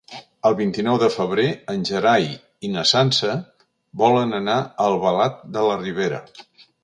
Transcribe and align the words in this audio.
El 0.49 0.53
vint-i-nou 0.59 0.95
de 1.01 1.09
febrer 1.15 1.43
en 1.73 1.83
Gerai 1.89 2.25
i 2.69 2.71
na 2.77 2.85
Sança 2.93 3.35
volen 4.05 4.33
anar 4.41 4.57
a 4.63 4.87
Albalat 4.87 5.37
de 5.59 5.67
la 5.69 5.77
Ribera. 5.85 6.23